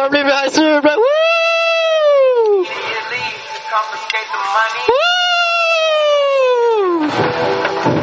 bare 0.00 0.10
bli 0.10 0.24
med 0.24 0.32
her, 0.32 0.48
Snuble! 0.48 0.90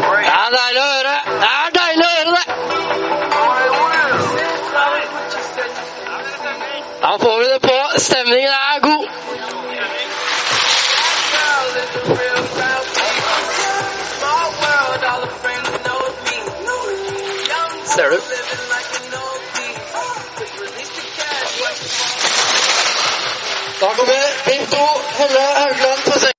Det 0.08 0.34
er 0.34 0.50
deilig 0.58 0.82
å 0.82 0.89
høre! 0.92 1.16
Det 1.42 1.50
er 1.54 1.70
deilig 1.77 2.06
å 2.06 2.12
høre 2.18 2.32
det! 2.38 2.46
Da 7.01 7.12
får 7.24 7.36
vi 7.39 7.48
det 7.54 7.62
på. 7.66 7.77
Stemningen 7.98 8.54
er 8.54 8.80
god. 8.80 9.08
Ser 17.96 18.10
du? 18.10 18.67
Da 23.80 23.88
kommer 23.94 24.14
Bengt 24.46 24.74
O. 24.74 25.02
Helle 25.18 25.40
Haugland 25.40 26.04
på 26.06 26.20
seg. 26.20 26.37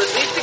with 0.00 0.36
me. 0.36 0.39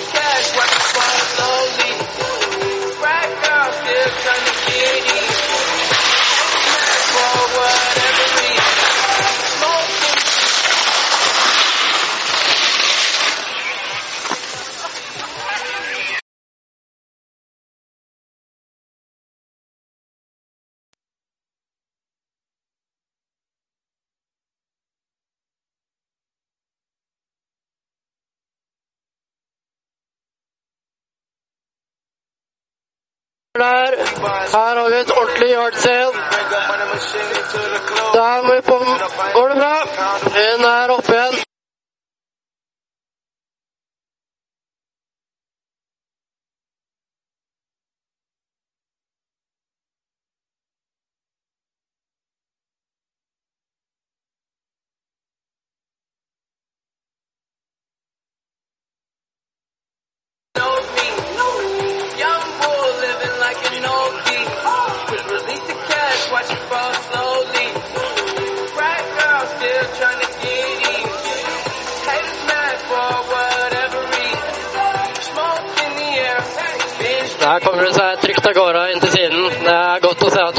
Her 34.54 34.76
har 34.80 34.90
vi 34.90 35.00
et 35.00 35.12
ordentlig 35.12 35.50
yardsail. 35.50 36.12
Der 38.14 38.48
går 38.48 38.56
det 38.56 38.64
bra. 38.68 38.78
Hun 39.36 40.66
er 40.66 40.90
oppe 40.98 41.14
igjen. 41.14 41.47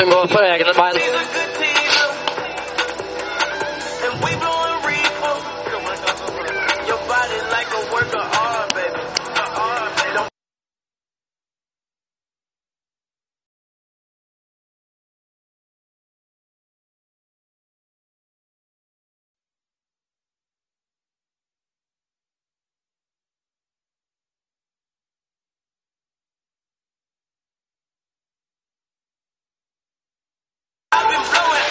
tengo 0.08 0.26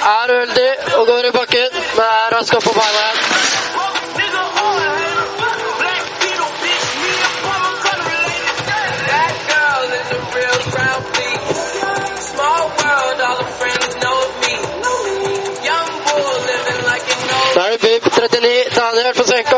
Er 0.08 0.32
uheldig 0.36 0.70
og 0.98 1.08
går 1.08 1.26
i 1.28 1.32
bakken, 1.32 1.70
men 1.96 2.06
er 2.06 2.36
rask 2.36 2.54
opp 2.56 2.64
på 2.64 2.74
beina 2.78 3.02
igjen. 3.02 3.18
Da 17.56 17.62
er 17.66 17.72
det 17.72 17.80
Bib 17.82 18.04
39. 18.14 18.56
Daniel 18.80 19.14
Fosenko. 19.20 19.57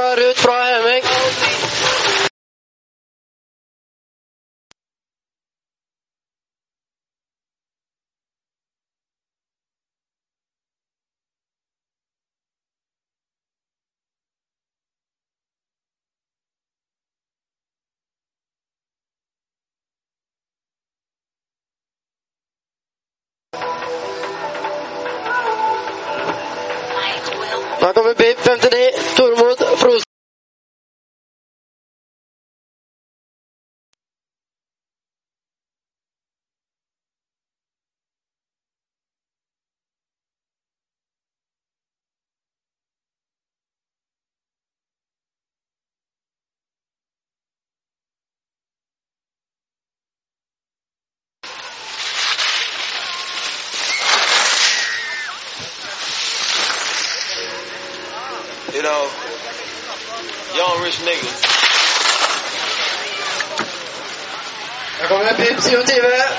Kommer 65.10 65.32
upp 65.32 65.40
i 65.40 65.56
10 65.62 65.78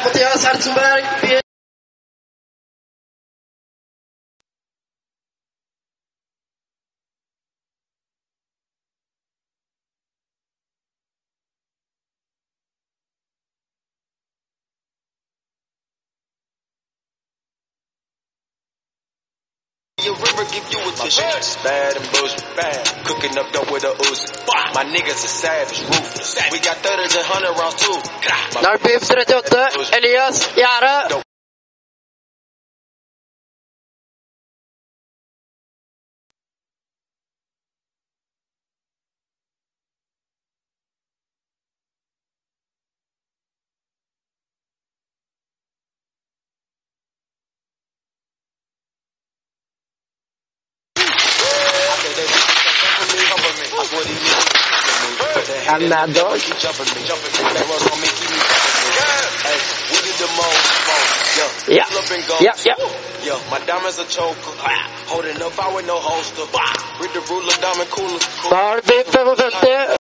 Mattias 0.04 0.44
Hertzberg, 0.44 1.04
Your 21.00 21.08
river 21.08 21.16
give 21.16 21.24
you 21.24 21.24
a 21.24 21.40
tissue. 21.40 21.64
Bad 21.64 21.96
and 21.96 22.12
bullshit, 22.12 22.56
bad. 22.56 23.04
Cooking 23.06 23.38
up 23.38 23.52
dope 23.52 23.72
with 23.72 23.84
a 23.84 23.92
ooze. 23.92 24.32
My 24.74 24.84
niggas 24.84 25.24
are 25.24 25.34
savage, 25.34 25.80
ruthless. 25.82 26.36
We 26.52 26.60
got 26.60 26.76
30s 26.78 27.16
and 27.16 27.26
100 27.28 27.58
rounds 27.58 27.76
too. 27.76 27.96
My 28.54 28.62
Dark 28.62 28.82
Beef 28.82 29.00
38, 29.00 30.04
Elias 30.04 30.46
Gjerde. 30.52 31.22
And 55.70 55.88
Mad 55.88 56.12
Dog. 56.12 56.34
Keep 56.34 56.58
jumping 56.58 56.90
me, 56.98 57.06
jumping 57.06 57.30
me. 57.30 57.46
That 57.46 57.62
runs 57.62 57.86
on 57.86 57.98
me, 58.02 58.10
keep 58.10 58.26
me 58.26 58.42
jumping 58.42 58.74
me. 58.74 58.90
Hey, 59.46 59.58
we 59.86 59.98
did 60.02 60.18
the 60.18 60.26
most, 60.34 60.66
yeah. 61.38 61.78
Yeah. 61.78 61.84
Flip 61.86 62.10
and 62.10 62.26
go. 62.26 62.34
Yeah, 62.42 62.58
yeah. 62.66 62.74
Yeah, 63.22 63.38
my 63.54 63.62
diamonds 63.62 63.98
a 64.02 64.06
choker. 64.10 64.50
Holding 65.06 65.38
up, 65.40 65.54
I 65.54 65.74
with 65.76 65.86
no 65.86 66.00
holster. 66.02 66.42
Read 66.98 67.14
the 67.14 67.22
ruler, 67.30 67.54
diamond 67.62 67.90
cooler. 67.90 68.18
Dark 68.50 68.82
Beef 68.82 69.06
55. 69.06 70.00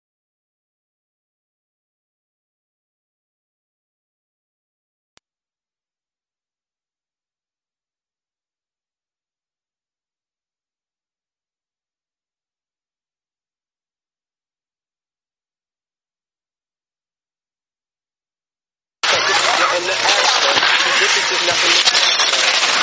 in 19.77 19.83
the 19.87 19.93
ashtray. 19.93 20.57
This 20.99 21.13
is 21.15 21.25
just 21.31 21.43
nothing. 21.47 21.75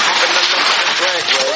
Hopping 0.09 0.35
on 0.35 0.45
the 0.49 0.95
drag 0.99 1.27
way. 1.37 1.53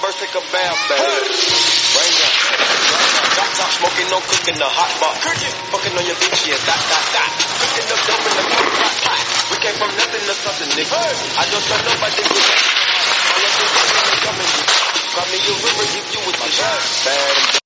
I 0.00 0.02
birds 0.02 0.16
take 0.16 0.32
a 0.32 0.40
bath, 0.48 0.80
babe. 0.88 0.96
Rain 0.96 2.12
down, 2.16 2.32
rain 2.56 2.80
down. 2.88 3.36
Drop 3.36 3.50
top 3.52 3.68
smoking, 3.68 4.08
no 4.08 4.16
cooking, 4.24 4.56
the 4.56 4.64
hot 4.64 4.88
pot. 4.96 5.12
Fucking 5.20 5.92
on 5.92 6.04
your 6.08 6.16
bitch, 6.16 6.48
yeah, 6.48 6.56
dot, 6.64 6.80
dot, 6.88 7.04
dot. 7.12 7.28
Cooking 7.36 7.84
up 7.84 8.00
dope 8.08 8.24
in 8.24 8.32
the 8.32 8.44
pot, 8.48 8.64
pot, 8.80 8.96
pot. 8.96 9.20
We 9.52 9.56
came 9.60 9.76
from 9.76 9.92
nothing 10.00 10.24
to 10.24 10.34
something, 10.40 10.72
nigga. 10.72 11.04
I 11.36 11.44
don't 11.52 11.64
trust 11.68 11.84
nobody. 11.84 12.16
All 12.16 13.40
them 13.44 13.52
women, 13.60 13.92
they 14.08 14.18
coming. 14.24 14.52
Call 15.12 15.26
me 15.28 15.36
a 15.36 15.52
river, 15.68 15.84
give 15.92 16.06
you 16.16 16.20
with 16.24 16.38
the 16.40 16.48
shit. 16.48 16.80
Bad 17.04 17.59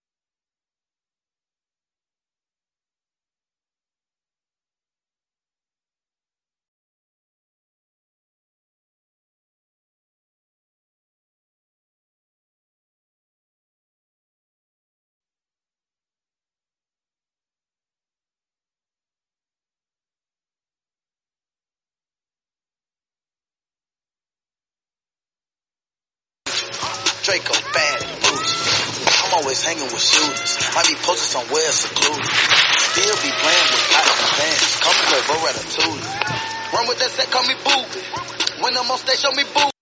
hanging 29.74 29.92
with 29.92 30.02
shooters. 30.02 30.74
Might 30.74 30.86
be 30.86 30.94
posted 30.94 31.30
somewhere 31.34 31.72
secluded. 31.72 32.30
Still 32.78 33.16
be 33.22 33.30
playing 33.34 33.68
with 33.74 33.84
pots 33.90 34.22
and 34.22 34.32
pans. 34.38 34.80
Call 34.80 34.94
me 34.94 35.04
Quavo 35.10 35.34
Ratatouille. 35.42 36.74
Run 36.74 36.88
with 36.88 36.98
that 36.98 37.10
set, 37.10 37.30
call 37.30 37.42
me 37.42 37.54
Boo. 37.64 38.62
When 38.62 38.76
I'm 38.76 38.90
on 38.90 38.98
stage, 38.98 39.18
show 39.18 39.32
me 39.32 39.42
Boo. 39.54 39.73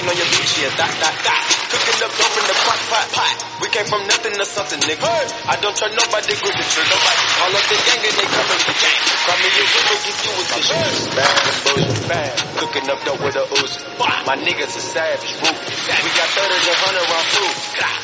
Fucking 0.00 0.16
on 0.16 0.16
your 0.16 0.32
bitch, 0.32 0.64
yeah, 0.64 0.72
dot, 0.80 0.88
dot, 0.96 1.12
dot. 1.28 1.44
Cooking 1.68 2.00
up 2.00 2.12
dope 2.16 2.36
in 2.40 2.44
the 2.48 2.56
pot, 2.64 2.80
pot, 2.88 3.06
pot. 3.12 3.34
We 3.60 3.68
came 3.68 3.84
from 3.84 4.00
nothing 4.08 4.32
to 4.32 4.46
something, 4.48 4.80
nigga. 4.80 5.12
I 5.44 5.60
don't 5.60 5.76
trust 5.76 5.92
nobody, 5.92 6.40
grip 6.40 6.56
the 6.56 6.64
trigger. 6.72 6.88
Nobody. 6.88 7.20
All 7.44 7.52
up 7.52 7.64
the 7.68 7.76
gang 7.84 8.00
and 8.00 8.16
they 8.16 8.28
coming 8.32 8.60
to 8.64 8.74
gang. 8.80 9.00
Call 9.28 9.36
me 9.44 9.48
a 9.52 9.60
river, 9.60 9.96
give 10.00 10.20
you 10.24 10.32
the 10.40 10.56
shit. 10.56 10.88
Bad 11.20 11.36
and 11.36 11.58
bullshit, 11.68 12.00
bad. 12.08 12.32
Cooking 12.64 12.88
up 12.88 13.00
dope 13.04 13.20
with 13.20 13.36
a 13.36 13.44
ooze. 13.44 13.76
My 14.24 14.36
niggas 14.40 14.72
are 14.72 14.88
savage, 14.88 15.36
ruthless. 15.36 15.84
We 15.84 16.08
got 16.16 16.28
30s 16.32 16.64
and 16.64 16.80
100 16.80 17.12
round 17.12 17.28
food. 17.36 17.54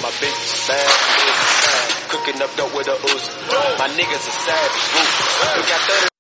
My 0.04 0.12
bitch 0.20 0.36
is 0.36 0.68
bad, 0.68 0.84
bitch 0.84 1.44
bad. 1.64 1.86
Cooking 2.12 2.38
up 2.44 2.52
dope 2.60 2.76
with 2.76 2.92
a 2.92 2.96
ooze. 3.08 3.26
My 3.80 3.88
niggas 3.96 4.20
are 4.20 4.38
savage, 4.44 4.84
ruthless. 4.92 5.32
We 5.48 5.64
got 5.64 5.80
30 6.12 6.15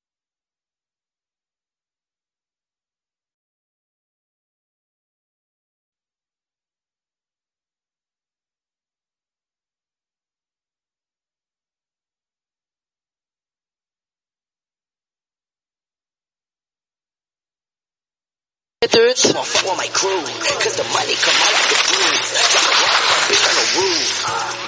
Come 18.86 19.42
on, 19.42 19.44
fuck 19.44 19.66
with 19.66 19.78
my 19.82 19.90
crew. 19.90 20.22
Cause 20.62 20.78
the 20.78 20.86
money 20.94 21.14
come 21.18 21.34
out 21.34 21.52
like 21.52 21.68
the 21.74 21.80
blue. 21.90 22.14
Drop 22.54 22.66
a 22.66 22.74
rock, 22.86 23.02
my 23.02 23.18
bitch 23.26 23.42
on 23.42 23.54
the 23.58 23.66
roof. 23.82 24.08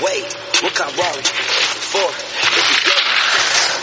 Wait, 0.02 0.26
what 0.62 0.74
kind 0.74 0.90
of 0.90 0.98
Rari? 0.98 1.22
Four, 1.22 2.10
if 2.10 2.64
you 2.66 2.78
get 2.82 2.98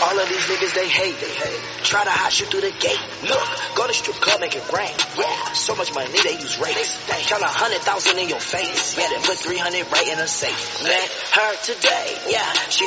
all 0.04 0.18
of 0.18 0.28
these 0.28 0.44
niggas 0.44 0.74
they 0.74 0.88
hate, 0.88 1.16
they 1.24 1.32
hate. 1.32 1.60
Try 1.84 2.04
to 2.04 2.10
hot 2.10 2.32
shoot 2.32 2.48
through 2.48 2.68
the 2.68 2.74
gate. 2.76 3.00
Look, 3.24 3.48
go 3.76 3.86
to 3.86 3.94
strip 3.94 4.16
club, 4.16 4.40
make 4.40 4.54
it 4.54 4.66
rain. 4.72 4.92
Yeah, 5.16 5.52
so 5.52 5.74
much 5.74 5.94
money 5.94 6.12
they 6.12 6.36
use 6.36 6.60
rates. 6.60 7.00
Count 7.28 7.42
a 7.42 7.48
hundred 7.48 7.80
thousand 7.80 8.18
in 8.18 8.28
your 8.28 8.40
face. 8.40 8.96
Yeah, 8.98 9.08
then 9.08 9.22
put 9.22 9.38
three 9.38 9.58
hundred 9.58 9.90
right 9.90 10.06
in 10.06 10.18
a 10.18 10.28
safe. 10.28 10.84
Met 10.84 11.08
her 11.32 11.56
today. 11.64 12.18
Yeah, 12.28 12.52
she. 12.68 12.85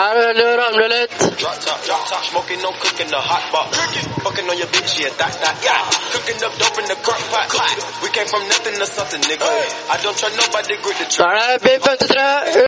Er 0.00 0.32
det 0.38 0.44
ramler 0.60 0.88
litt. 0.88 1.16
Drop 1.40 1.58
top, 1.66 1.80
drop 1.86 2.04
top, 2.10 2.24
smoking, 2.30 2.60
no 2.62 2.70
cooking, 2.82 3.08
the 3.14 3.20
hot 3.30 3.44
box. 3.52 3.76
Fucking 4.24 4.48
on 4.50 4.56
your 4.62 4.70
bitch, 4.74 4.92
yeah, 5.00 5.12
that, 5.20 5.32
that, 5.42 5.56
yeah. 5.66 5.82
Cooking 6.14 6.40
up 6.46 6.54
dope 6.60 6.78
in 6.80 6.86
the 6.92 6.96
crock 7.04 7.22
pot. 7.32 7.48
We 8.02 8.08
came 8.16 8.28
from 8.32 8.42
nothing 8.48 8.74
to 8.80 8.86
something, 8.86 9.20
nigga. 9.28 9.50
I 9.94 9.96
don't 10.02 10.16
trust 10.16 10.36
nobody, 10.40 10.74
grip 10.82 10.96
the 10.96 11.04
Da 11.04 11.10
trigger. 11.10 11.36
er 11.36 11.52
det 11.52 11.62
Bib 11.66 11.80
53. 11.82 12.66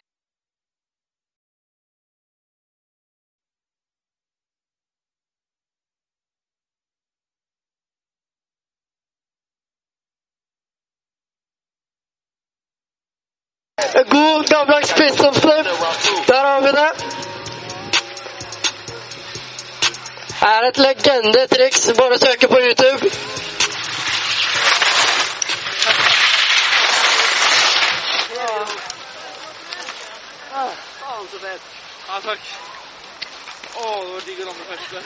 God 14.12 14.46
gammeldags 14.50 14.92
pistol 14.94 15.32
flip. 15.32 15.66
Er 20.42 20.62
et 20.68 20.78
legendetriks. 20.78 21.90
Bare 21.98 22.18
søke 22.18 22.48
på 22.48 22.58
YouTube. 22.58 23.10
Ja, 32.08 32.20
takk. 32.24 32.40
Å, 33.72 33.84
det 34.04 34.12
var 34.12 34.20
digg 34.26 34.40
å 34.42 34.44
lande 34.50 34.64
første. 34.68 34.98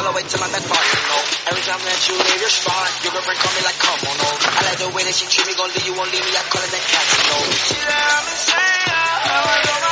All 0.00 0.12
the 0.12 0.16
way 0.16 0.24
to 0.24 0.38
my 0.40 0.48
back 0.48 0.64
part, 0.64 0.80
you 0.80 1.04
know. 1.12 1.22
Every 1.52 1.60
time 1.60 1.82
that 1.84 2.00
you 2.08 2.16
leave 2.16 2.40
your 2.40 2.48
spot, 2.48 2.88
your 3.04 3.12
girlfriend 3.12 3.36
call 3.36 3.52
me 3.52 3.60
like, 3.60 3.76
come 3.76 4.00
on, 4.08 4.16
no. 4.16 4.30
I 4.32 4.60
like 4.64 4.80
the 4.80 4.88
way 4.96 5.04
that 5.04 5.12
she 5.12 5.28
treat 5.28 5.44
me, 5.44 5.52
gon' 5.52 5.68
leave 5.76 5.84
you, 5.84 5.92
won't 5.92 6.08
leave 6.08 6.24
me, 6.24 6.32
I 6.32 6.40
call 6.48 6.64
it 6.64 6.72
that 6.72 6.84
casino. 6.88 7.36
She 7.68 7.76
said 7.76 7.92
I'm 7.92 8.24
insane, 8.24 8.88
how 9.28 9.44
I 9.44 9.89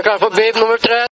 Vi 0.00 0.04
klare 0.04 0.18
for 0.18 0.30
bib 0.30 0.56
nummer 0.56 0.78
tre? 0.78 1.06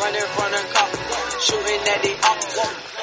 Running 0.00 0.28
from 0.36 0.50
the 0.52 0.62
cop, 0.74 0.90
shooting 1.46 1.82
at 1.94 2.02
the 2.02 2.12
up. 2.30 2.40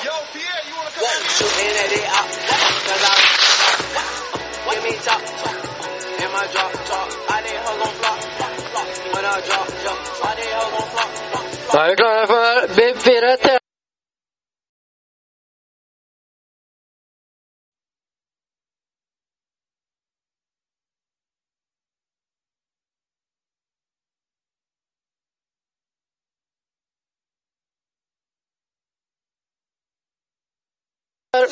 Yo, 0.05 0.13
Pierre, 0.33 0.63
you 0.67 0.75
wanna 0.77 0.91
come 0.91 1.23
Shooting 1.37 1.75
at 1.83 1.89
the 1.95 2.01
up, 2.19 2.29
cause 2.87 3.03
I 3.11 3.22
give 4.93 4.99
me 4.99 5.05
top, 5.05 5.21
in 6.21 6.31
my 6.31 6.47
drop 6.51 6.71
top. 6.85 7.09
I 7.29 7.41
need 7.41 7.57
her 7.57 7.75
gon' 7.79 7.93
flop, 7.99 8.19
flop. 8.71 8.87
When 9.15 9.25
I 9.25 9.41
drop, 9.41 9.67
jump, 9.83 9.99
I 10.23 10.35
need 10.35 10.53
her 10.53 10.69
gon' 10.71 10.89
flop, 10.93 11.09
flop, 11.29 11.45
flop. 11.53 11.97
Da 11.97 12.25
for 12.27 12.75
bib 12.75 12.95
fire. 12.97 13.37
T. 13.37 13.62
Souls, 31.33 31.49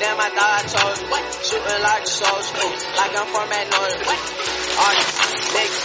damn, 0.00 0.18
I 0.18 0.30
thought 0.32 0.64
I. 0.64 0.96
Shooting 1.44 1.82
like 1.82 2.06
souls, 2.06 2.48
like 2.56 3.12
I'm 3.12 3.28
from 3.28 3.50
that 3.52 3.68
north. 3.68 4.00
Artist, 4.80 5.20
nigga, 5.52 5.80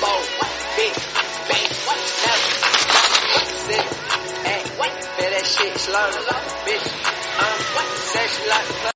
bold, 0.00 0.28
big, 0.78 0.94
big, 1.50 1.66
never, 2.22 2.50
sick, 3.66 3.86
hey, 4.46 4.62
feel 5.18 5.30
that 5.34 5.46
shit 5.50 5.74
slowly, 5.78 6.22
bitch, 6.62 6.86
um, 7.42 7.58
sexy 8.14 8.48
like 8.50 8.95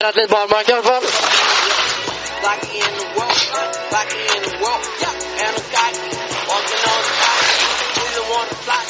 the 0.00 0.06
Rätt 0.06 0.16
lite 0.16 0.28
barmark 0.28 0.68
i 0.68 0.72
alla 0.72 0.82
fall. 0.82 1.02
Lucky 2.42 2.78
in 2.78 2.92
the 3.00 3.06
world, 3.16 3.40
lucky 3.92 4.22
in 4.36 4.42
the 4.48 4.56
world, 4.62 4.84
yeah. 5.00 5.44
And 5.44 5.56
a 5.56 5.64
guy 5.76 5.90
walking 6.48 6.82
on 6.90 7.00
the 7.04 7.12
sky. 7.20 7.38
Do 7.94 8.04
you 8.16 8.24
wanna 8.32 8.56
fly? 8.64 8.84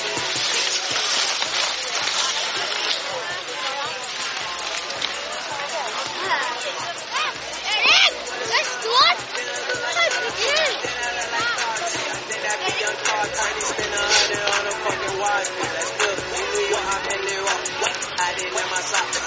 Young 12.80 12.96
car, 13.04 13.26
tiny 13.26 13.60
spin 13.60 13.92
a 13.92 14.00
hundred 14.00 14.40
on 14.40 14.64
a 14.64 14.72
fucking 14.72 15.16
watch. 15.20 15.48
That's 15.58 15.92
good. 16.00 16.18
New 16.54 16.66
York, 16.70 16.86
I 16.86 16.98
been 17.08 17.22
there 17.26 17.40
all. 17.40 17.60
What? 17.82 17.96
I 18.20 18.34
didn't 18.36 18.54
wear 18.54 18.66
my 18.70 18.80
socks. 18.80 19.19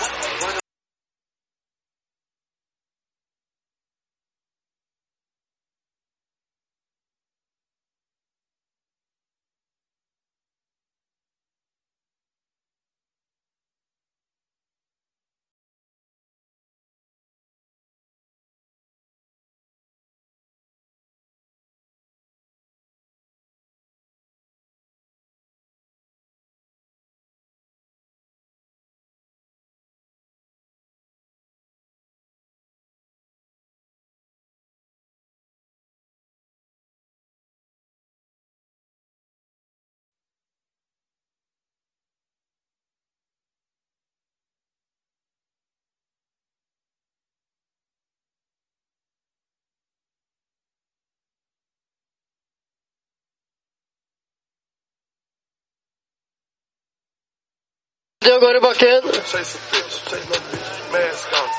og 58.31 58.39
går 58.41 58.55
i 58.55 58.59
bakken. 58.59 59.01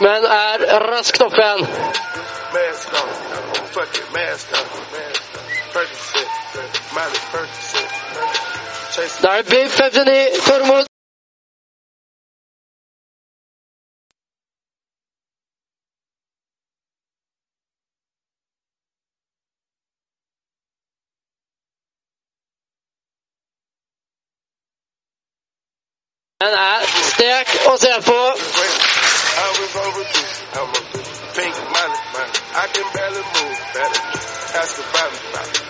Men 0.01 0.25
er 0.25 0.67
raskt 0.91 1.23
opp 1.23 1.39
igjen. 1.39 1.67
Da 9.23 9.29
er 9.29 9.43
det 9.43 9.51
Biff 9.51 9.79
59, 9.81 10.45
Tormod. 10.47 10.94
Den 26.45 26.53
er 26.53 26.59
är 26.59 26.81
stek 27.13 27.49
och 27.67 27.81
ser 27.81 28.01
på. 28.01 28.21
I 32.57 32.67
can 32.75 32.87
barely 32.95 33.25
move. 33.35 33.57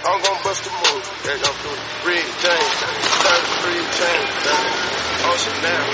I'm 0.05 0.19
gonna 0.23 0.43
bust 0.45 0.67
a 0.67 0.71
move. 0.83 1.05
They 1.25 1.37
gon' 1.43 1.57
do 1.63 1.71
it. 1.71 1.81
Red 2.07 2.29
James, 2.43 2.77
33 3.23 3.85
chains. 3.99 4.47
Ocean 5.31 5.57
down. 5.63 5.87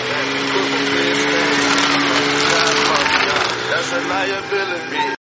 That's 3.70 3.92
a 3.92 4.00
liability. 4.08 5.19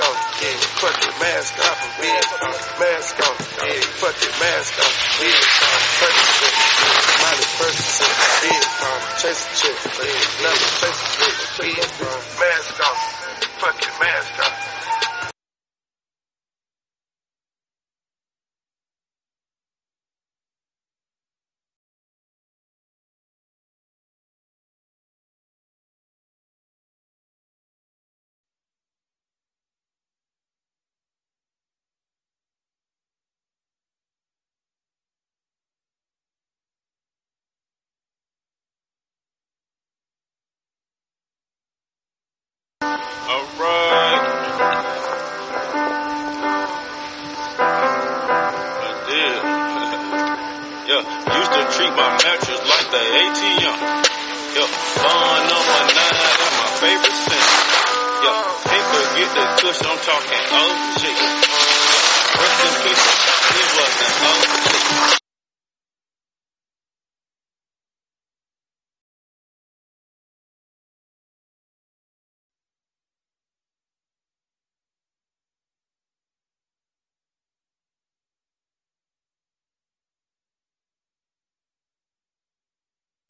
On, 0.00 0.16
yeah, 0.40 0.56
fuck 0.80 0.96
it, 0.96 1.14
mask 1.20 1.58
off, 1.60 1.80
on, 1.80 2.56
mask 2.80 3.20
on, 3.20 3.36
yeah, 3.68 3.80
fuck 4.00 4.16
it, 4.16 4.34
mask 4.40 4.74
on, 4.80 4.92
wig 5.20 5.36
on, 5.36 5.80
yeah, 5.90 6.60
Miley 7.20 7.48
Percocet, 7.60 8.14
wig 8.40 8.64
on, 8.88 9.00
chase 9.20 9.44
a 9.44 9.52
chick, 9.60 9.78
yeah, 10.00 10.44
nothing, 10.44 10.72
chase 10.80 11.40
a 11.40 11.48
chick, 11.56 11.76
wig 11.76 12.08
on, 12.08 12.20
mask 12.40 12.80
on, 12.80 12.96
fuck 13.60 13.76
it, 13.76 13.94
mask 14.00 14.40
on. 14.40 14.79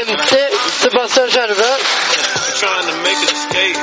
50, 0.00 0.16
Sebastian 0.80 1.28
Skjerve. 1.28 1.72
Trying 2.56 2.86
to 2.88 2.96
make 3.04 3.20
an 3.20 3.36
escape. 3.36 3.76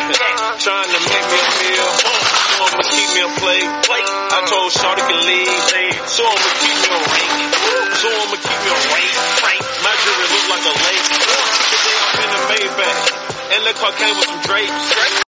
Trying 0.65 0.89
to 0.89 0.99
make 1.13 1.25
me 1.29 1.37
a 1.37 1.51
meal. 1.61 1.89
So 1.93 2.65
I'ma 2.65 2.83
keep 2.89 3.09
me 3.13 3.21
a 3.21 3.29
plate. 3.37 3.69
I 4.33 4.39
told 4.49 4.71
Shorty 4.73 5.05
can 5.05 5.21
leave. 5.29 5.45
So 6.09 6.25
I'ma 6.25 6.49
keep 6.57 6.73
me 6.73 6.89
a 6.89 7.01
ring. 7.05 7.33
So 8.01 8.09
I'ma 8.09 8.33
keep 8.33 8.59
me 8.65 8.69
a 8.73 8.79
ring. 8.97 9.13
My 9.85 9.93
jewelry 10.01 10.27
look 10.33 10.45
like 10.57 10.65
a 10.65 10.75
lake. 10.89 11.05
Today 11.69 11.97
I'm 12.01 12.17
in 12.17 12.29
a 12.33 12.41
Maybach. 12.49 13.01
And 13.53 13.61
the 13.69 13.73
car 13.77 13.91
came 13.93 14.17
some 14.17 14.41
drapes. 14.41 15.26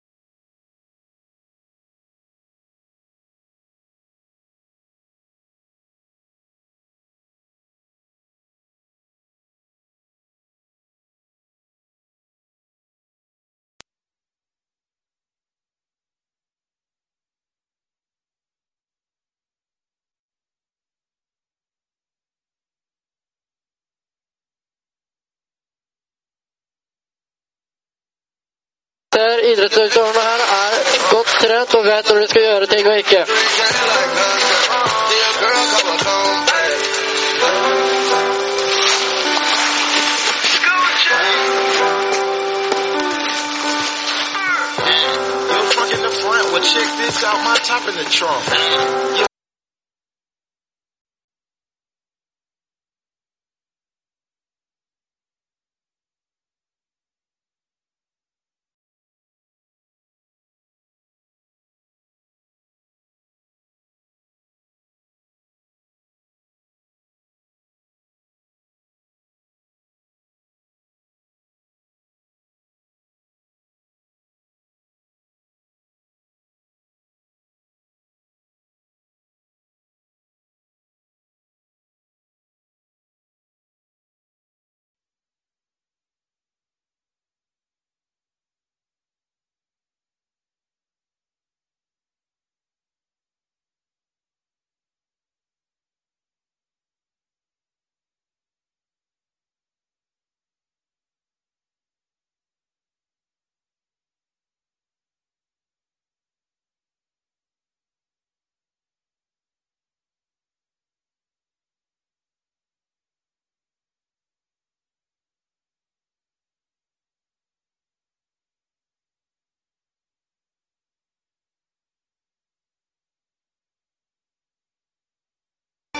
Idrettsutøverne 29.51 30.21
her 30.29 30.41
er 30.59 30.73
godt 31.13 31.31
trent 31.41 31.75
og 31.75 31.83
vet 31.85 32.09
når 32.09 32.21
de 32.21 32.27
skal 32.29 32.41
gjøre 32.41 32.65
ting 32.75 32.87
og 32.87 32.97
ikke. 32.97 33.25
Check 46.71 46.95
this 46.99 47.23
out. 47.23 47.43
My 47.43 47.57
top 47.57 47.87
in 47.89 47.95
the 47.95 48.05
trunk. 48.05 49.30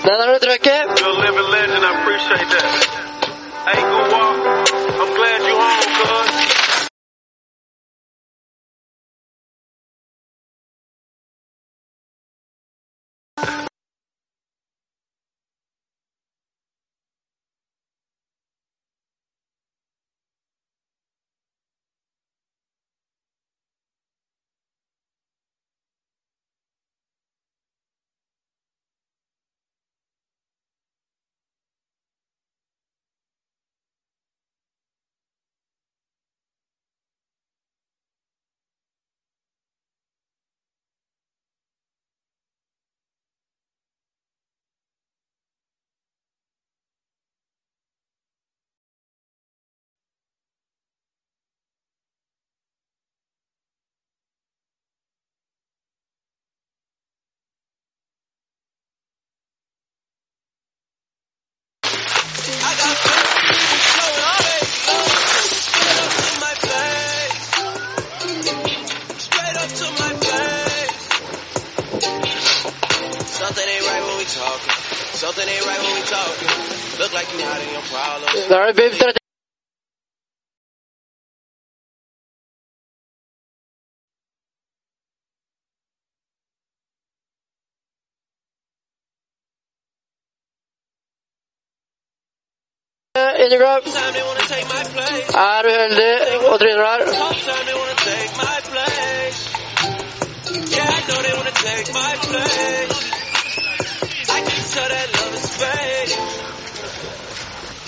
Den 0.04 0.16
har 0.20 0.28
du 0.34 0.38
trykket. 0.46 0.82
You're 0.98 1.10
a 1.10 1.20
living 1.24 1.48
legend. 1.56 1.82
I 1.84 1.90
appreciate 2.00 2.48
that. 2.54 2.68
Hey, 3.68 3.80
go 3.82 3.98
walk. 4.12 4.21
handikap. 93.52 93.86
Er 95.34 95.64
uheldig 95.66 96.46
og 96.48 96.58
tryner 96.60 96.82
der. 96.82 96.98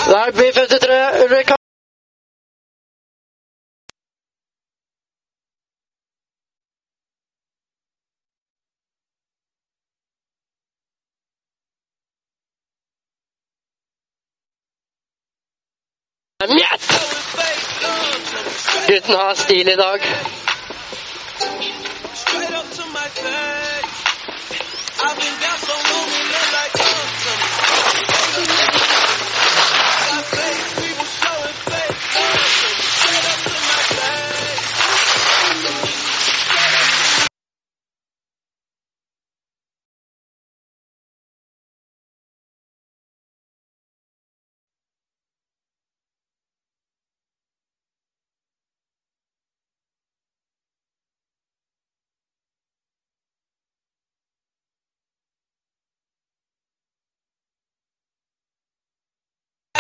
Det 0.06 0.16
er 0.16 0.30
B53. 0.30 1.24
Ulrik 1.24 1.63
Yes! 16.49 16.80
Gutten 18.88 19.14
har 19.14 19.34
stil 19.34 19.68
i 19.68 19.76
dag. 19.76 20.01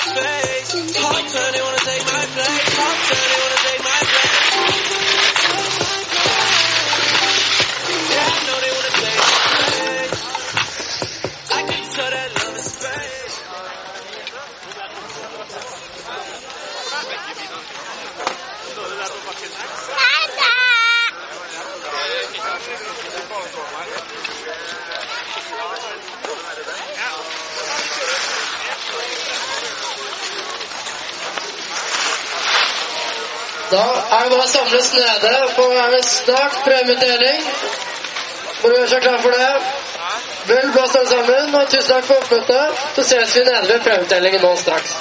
Space. 0.04 0.96
Hot 1.00 1.24
turn, 1.32 1.52
they 1.52 1.62
wanna 1.62 1.78
take 1.78 2.04
my 2.04 2.24
place. 2.34 2.76
Hot 2.76 2.98
turn, 3.08 3.26
they 3.30 3.40
wanna 3.40 3.60
take 3.64 3.82
my 3.84 4.00
place. 4.04 4.33
Da 33.74 33.82
er 34.16 34.28
det 34.28 34.30
bare 34.30 34.44
å 34.44 34.50
samles 34.52 34.92
nede, 34.94 35.30
for 35.56 35.72
er 35.82 35.96
det 35.96 36.04
snart 36.06 36.60
premieutdeling. 36.62 37.40
Du 38.60 38.68
gjøre 38.70 38.86
seg 38.92 39.02
klar 39.02 39.18
for 39.24 39.34
det. 39.34 39.48
Vel 40.46 40.70
blåst 40.76 41.00
alle 41.00 41.10
sammen, 41.10 41.56
og 41.58 41.72
tusen 41.72 41.90
takk 41.90 42.06
for 42.06 42.22
oppmøtet. 42.22 42.86
Så 42.94 43.08
ses 43.08 43.34
vi 43.34 43.42
nede 43.48 43.66
ved 43.72 43.82
premieutdelingen 43.88 44.46
nå 44.46 44.54
straks. 44.62 44.94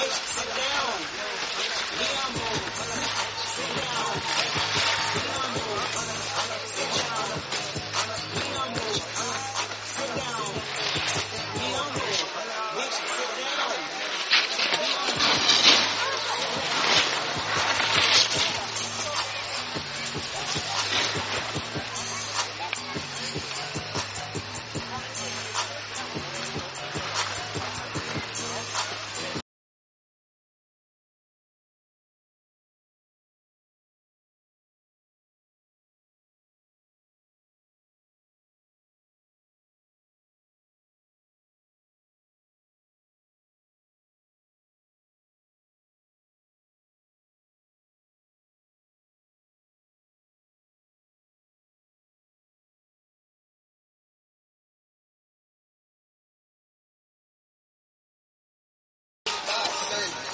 Let's 0.00 0.14
sit 0.14 0.48
down. 0.56 0.89